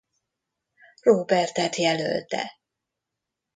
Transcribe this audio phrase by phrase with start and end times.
[1.01, 2.51] Róbertet jelölte.